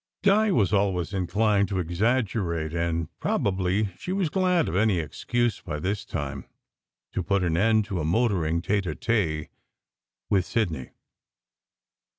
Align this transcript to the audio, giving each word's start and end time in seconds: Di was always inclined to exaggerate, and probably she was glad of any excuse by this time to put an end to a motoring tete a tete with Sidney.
Di 0.23 0.49
was 0.49 0.73
always 0.73 1.13
inclined 1.13 1.67
to 1.69 1.77
exaggerate, 1.77 2.73
and 2.73 3.07
probably 3.19 3.89
she 3.99 4.11
was 4.11 4.29
glad 4.31 4.67
of 4.67 4.75
any 4.75 4.97
excuse 4.97 5.61
by 5.61 5.79
this 5.79 6.05
time 6.05 6.45
to 7.11 7.21
put 7.21 7.43
an 7.43 7.55
end 7.55 7.85
to 7.85 7.99
a 7.99 8.03
motoring 8.03 8.63
tete 8.63 8.87
a 8.87 8.95
tete 8.95 9.51
with 10.27 10.43
Sidney. 10.43 10.89